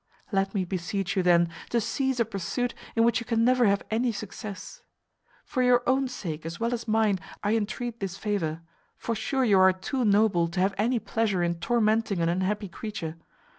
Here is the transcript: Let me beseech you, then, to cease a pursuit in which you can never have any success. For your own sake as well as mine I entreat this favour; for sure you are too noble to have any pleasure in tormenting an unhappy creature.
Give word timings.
Let 0.31 0.55
me 0.55 0.65
beseech 0.65 1.15
you, 1.15 1.21
then, 1.21 1.47
to 1.69 1.79
cease 1.79 2.19
a 2.19 2.25
pursuit 2.25 2.73
in 2.95 3.03
which 3.03 3.19
you 3.19 3.25
can 3.27 3.45
never 3.45 3.65
have 3.67 3.83
any 3.91 4.11
success. 4.11 4.81
For 5.45 5.61
your 5.61 5.83
own 5.85 6.07
sake 6.07 6.43
as 6.43 6.59
well 6.59 6.73
as 6.73 6.87
mine 6.87 7.19
I 7.43 7.55
entreat 7.55 7.99
this 7.99 8.17
favour; 8.17 8.63
for 8.97 9.13
sure 9.13 9.43
you 9.43 9.59
are 9.59 9.71
too 9.71 10.03
noble 10.03 10.47
to 10.47 10.59
have 10.59 10.73
any 10.79 10.97
pleasure 10.97 11.43
in 11.43 11.59
tormenting 11.59 12.19
an 12.19 12.29
unhappy 12.29 12.67
creature. 12.67 13.17